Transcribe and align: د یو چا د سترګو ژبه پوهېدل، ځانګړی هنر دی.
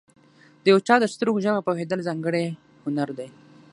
د 0.63 0.65
یو 0.71 0.79
چا 0.87 0.95
د 0.99 1.05
سترګو 1.13 1.43
ژبه 1.45 1.61
پوهېدل، 1.67 1.99
ځانګړی 2.07 2.45
هنر 2.83 3.09
دی. 3.17 3.29